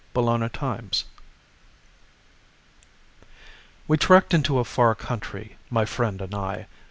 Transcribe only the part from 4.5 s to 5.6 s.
a far country,